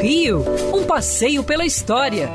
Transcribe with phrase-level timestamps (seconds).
[0.00, 0.44] Rio,
[0.74, 2.30] um passeio pela história,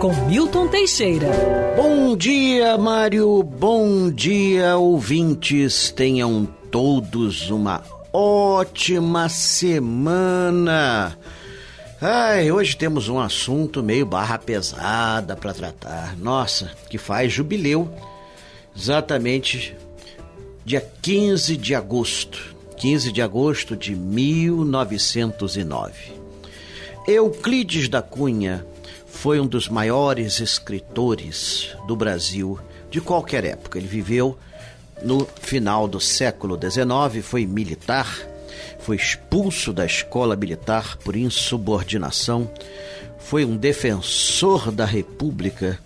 [0.00, 1.28] com Milton Teixeira.
[1.76, 3.42] Bom dia, Mário.
[3.42, 5.90] Bom dia, ouvintes.
[5.90, 11.16] Tenham todos uma ótima semana.
[12.00, 16.16] Ai, hoje temos um assunto meio barra pesada para tratar.
[16.16, 17.88] Nossa, que faz jubileu.
[18.76, 19.76] Exatamente
[20.64, 22.52] dia 15 de agosto.
[22.76, 26.21] 15 de agosto de 1909.
[27.06, 28.64] Euclides da Cunha
[29.06, 32.58] foi um dos maiores escritores do Brasil
[32.90, 33.76] de qualquer época.
[33.76, 34.38] Ele viveu
[35.02, 38.16] no final do século XIX, foi militar,
[38.78, 42.48] foi expulso da escola militar por insubordinação,
[43.18, 45.80] foi um defensor da República,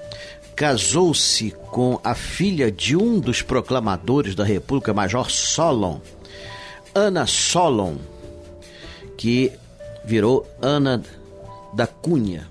[0.54, 5.98] casou-se com a filha de um dos proclamadores da República, Major Solon,
[6.94, 7.96] Ana Solon,
[9.16, 9.52] que
[10.06, 11.02] virou Ana
[11.74, 12.48] da Cunha.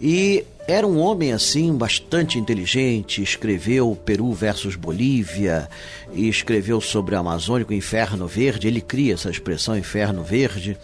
[0.00, 5.68] E era um homem assim bastante inteligente, escreveu Peru versus Bolívia
[6.12, 10.76] e escreveu sobre o Amazônico Inferno Verde, ele cria essa expressão Inferno Verde,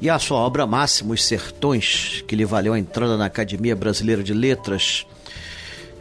[0.00, 4.22] e a sua obra máxima, Os Sertões, que lhe valeu a entrada na Academia Brasileira
[4.22, 5.04] de Letras,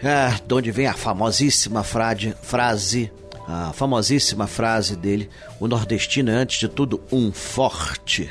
[0.03, 3.11] ah, de onde vem a famosíssima frade, frase,
[3.47, 5.27] a famosíssima frase dele,
[5.59, 8.29] o nordestino é antes de tudo um forte.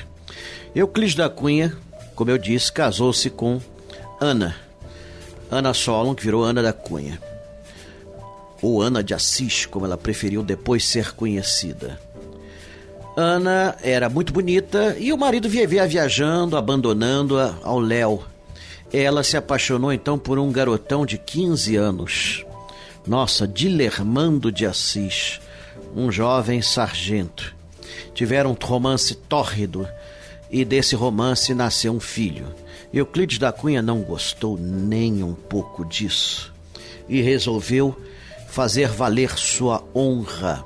[0.75, 1.77] Euclides da Cunha,
[2.15, 3.61] como eu disse, casou-se com
[4.21, 4.57] Ana,
[5.51, 7.21] Ana Solon, que virou Ana da Cunha.
[8.63, 12.01] Ou Ana de Assis, como ela preferiu depois ser conhecida.
[13.17, 18.23] Ana era muito bonita e o marido vivia viajando, abandonando-a ao léu.
[18.93, 22.47] Ela se apaixonou então por um garotão de 15 anos.
[23.07, 25.41] Nossa, Dilermando de Assis,
[25.95, 27.55] um jovem sargento.
[28.15, 29.87] Tiveram um romance tórrido
[30.53, 32.55] e desse romance nasceu um filho.
[32.93, 36.53] Euclides da Cunha não gostou nem um pouco disso
[37.09, 37.97] e resolveu
[38.49, 40.63] fazer valer sua honra.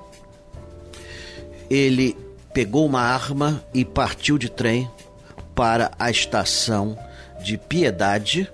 [1.71, 2.17] Ele
[2.53, 4.91] pegou uma arma e partiu de trem
[5.55, 6.99] para a estação
[7.43, 8.51] de Piedade,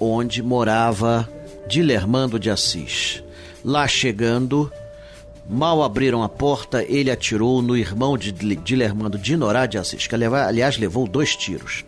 [0.00, 1.28] onde morava
[1.68, 3.22] Dilermando de Assis.
[3.64, 4.70] Lá chegando,
[5.48, 10.78] mal abriram a porta, ele atirou no irmão de Dilermando Dinorá de Assis, que aliás
[10.78, 11.84] levou dois tiros.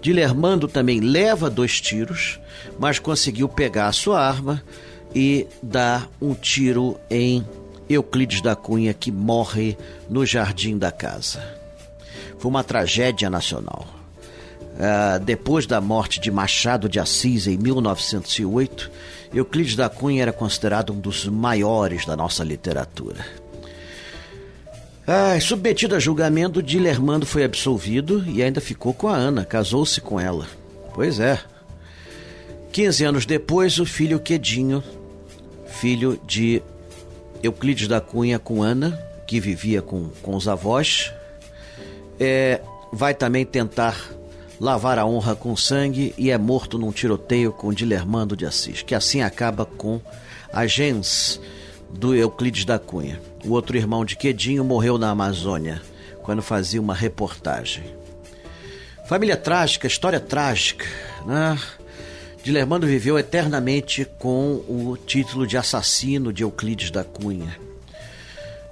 [0.00, 2.38] Dilermando também leva dois tiros,
[2.78, 4.62] mas conseguiu pegar a sua arma
[5.14, 7.44] e dar um tiro em
[7.88, 9.76] Euclides da Cunha, que morre
[10.08, 11.42] no jardim da casa.
[12.38, 13.97] Foi uma tragédia nacional.
[14.78, 18.88] Uh, depois da morte de Machado de Assis em 1908,
[19.34, 23.26] Euclides da Cunha era considerado um dos maiores da nossa literatura.
[25.04, 30.20] Ah, submetido a julgamento, Dilermando foi absolvido e ainda ficou com a Ana, casou-se com
[30.20, 30.46] ela.
[30.94, 31.40] Pois é.
[32.70, 34.84] 15 anos depois, o filho Quedinho,
[35.66, 36.62] filho de
[37.42, 38.96] Euclides da Cunha com Ana,
[39.26, 41.12] que vivia com, com os avós,
[42.20, 42.60] é,
[42.92, 43.96] vai também tentar
[44.60, 48.94] lavar a honra com sangue e é morto num tiroteio com Dilermando de Assis, que
[48.94, 50.00] assim acaba com
[50.52, 51.40] a gens
[51.90, 53.20] do Euclides da Cunha.
[53.44, 55.80] O outro irmão de Quedinho morreu na Amazônia,
[56.22, 57.84] quando fazia uma reportagem.
[59.08, 60.84] Família trágica, história trágica,
[61.24, 61.58] né?
[62.42, 67.58] Dilermando viveu eternamente com o título de assassino de Euclides da Cunha.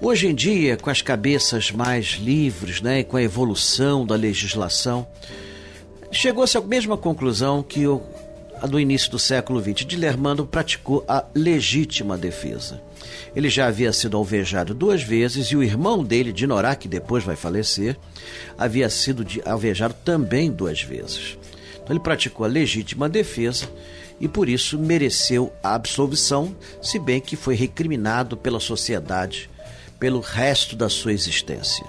[0.00, 5.06] Hoje em dia, com as cabeças mais livres, né, e com a evolução da legislação,
[6.16, 8.02] chegou-se à mesma conclusão que o,
[8.60, 9.84] a do início do século XX.
[9.86, 12.80] Dilermando praticou a legítima defesa.
[13.34, 17.36] Ele já havia sido alvejado duas vezes e o irmão dele, Dinorá, que depois vai
[17.36, 17.96] falecer,
[18.58, 21.38] havia sido alvejado também duas vezes.
[21.74, 23.68] Então ele praticou a legítima defesa
[24.20, 29.50] e por isso mereceu a absolvição, se bem que foi recriminado pela sociedade
[29.98, 31.84] pelo resto da sua existência.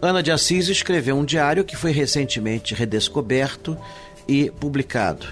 [0.00, 3.76] Ana de Assis escreveu um diário que foi recentemente redescoberto
[4.28, 5.26] e publicado.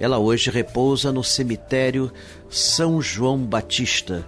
[0.00, 2.10] Ela hoje repousa no cemitério
[2.48, 4.24] São João Batista,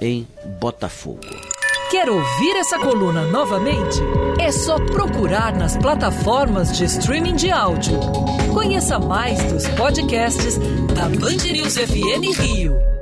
[0.00, 0.26] em
[0.58, 1.20] Botafogo.
[1.90, 3.98] Quer ouvir essa coluna novamente?
[4.40, 7.98] É só procurar nas plataformas de streaming de áudio.
[8.54, 10.56] Conheça mais dos podcasts
[10.94, 12.99] da Band News FM Rio.